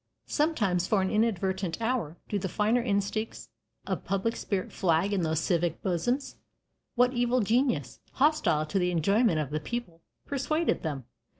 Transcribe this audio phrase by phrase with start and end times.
[0.25, 3.49] Sometimes, for an inadvertent hour, do the finer instincts
[3.85, 6.37] of public spirit flag in those civic bosoms?
[6.95, 11.05] What evil genius, hostile to the enjoyment of the people, persuaded them?